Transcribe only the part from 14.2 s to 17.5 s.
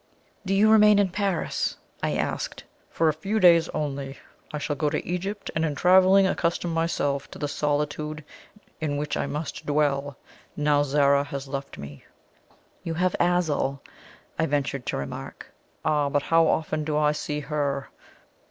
I ventured to remark. "Ah! but how often do I see